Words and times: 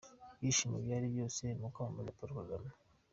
Ibyishimo 0.33 0.75
byari 0.85 1.05
byose 1.13 1.43
mu 1.59 1.67
kwamamaza 1.73 2.15
Paul 2.17 2.31
Kagame. 2.37 2.69